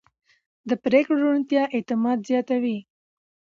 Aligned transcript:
د 0.69 0.71
پرېکړو 0.83 1.21
روڼتیا 1.23 1.63
اعتماد 1.75 2.17
زیاتوي 2.29 2.77